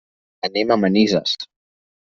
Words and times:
Anem 0.47 0.73
a 0.73 0.79
Manises. 0.85 1.37